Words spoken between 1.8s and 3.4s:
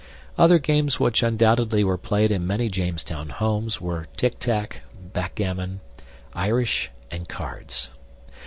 were played in many Jamestown